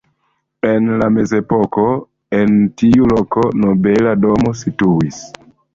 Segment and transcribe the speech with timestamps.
[0.69, 1.85] En la mezepoko
[2.41, 5.27] en tiu loko nobela domo situis.